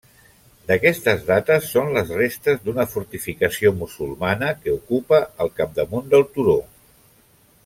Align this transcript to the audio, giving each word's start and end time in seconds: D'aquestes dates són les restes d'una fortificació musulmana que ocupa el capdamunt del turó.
D'aquestes 0.69 1.19
dates 1.27 1.67
són 1.73 1.91
les 1.97 2.13
restes 2.21 2.63
d'una 2.65 2.87
fortificació 2.95 3.75
musulmana 3.85 4.51
que 4.65 4.75
ocupa 4.81 5.21
el 5.47 5.53
capdamunt 5.61 6.11
del 6.17 6.27
turó. 6.39 6.61